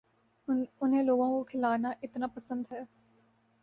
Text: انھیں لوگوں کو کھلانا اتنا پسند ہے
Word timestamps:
انھیں 0.47 1.03
لوگوں 1.03 1.29
کو 1.29 1.43
کھلانا 1.43 1.91
اتنا 2.01 2.27
پسند 2.27 2.71
ہے 2.71 2.81